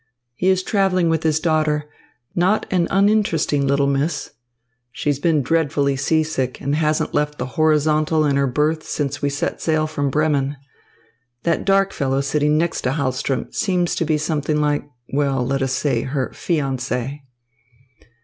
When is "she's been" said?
4.91-5.43